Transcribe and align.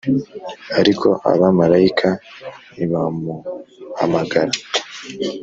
ariko 0.79 1.07
abamarayika 1.31 2.09
nibamuhamagara, 2.75 4.53